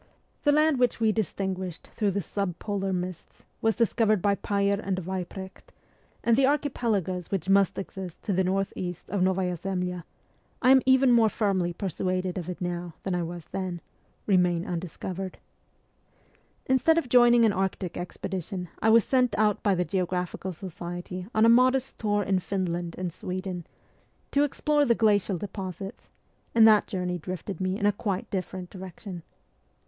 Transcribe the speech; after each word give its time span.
The 0.45 0.51
land 0.51 0.79
which 0.79 0.99
we 0.99 1.11
distinguished 1.11 1.89
through 1.95 2.09
the 2.09 2.21
subpolar 2.21 2.91
mists 2.91 3.43
was 3.61 3.75
discovered 3.75 4.19
by 4.19 4.33
Payer 4.33 4.79
and 4.81 4.97
Weyprecht, 5.05 5.71
and 6.23 6.35
the 6.35 6.47
archipelagoes 6.47 7.29
which 7.29 7.47
must 7.49 7.77
exist 7.77 8.19
to 8.23 8.33
the 8.33 8.43
north 8.43 8.73
east 8.75 9.07
of 9.11 9.19
ST. 9.21 9.25
PETERSBURG 9.35 9.51
15 9.51 9.53
N6vaya 9.53 9.57
Zemlya 9.85 10.03
I 10.63 10.71
am 10.71 10.81
even 10.87 11.11
more 11.11 11.29
firmly 11.29 11.71
persuaded 11.73 12.39
of 12.39 12.49
it 12.49 12.59
now 12.59 12.95
than 13.03 13.13
I 13.13 13.21
was 13.21 13.45
then 13.51 13.79
remain 14.25 14.65
undiscovered. 14.65 15.37
Instead 16.65 16.97
of 16.97 17.07
joining 17.07 17.45
an 17.45 17.53
Arctic 17.53 17.95
expedition 17.95 18.69
I 18.81 18.89
was 18.89 19.03
sent 19.03 19.37
out 19.37 19.61
by 19.61 19.75
the 19.75 19.85
Geographical 19.85 20.51
Society 20.51 21.27
on 21.35 21.45
a 21.45 21.47
modest 21.47 21.99
tour 21.99 22.23
in 22.23 22.39
Finland 22.39 22.95
and 22.97 23.13
Sweden, 23.13 23.67
to 24.31 24.41
explore 24.41 24.83
the 24.83 24.95
glacial 24.95 25.37
deposits; 25.37 26.09
and 26.55 26.67
that 26.67 26.87
journey 26.87 27.19
drifted 27.19 27.61
me 27.61 27.77
in 27.77 27.85
a 27.85 27.91
quite 27.91 28.27
different 28.31 28.71
direction. 28.71 29.21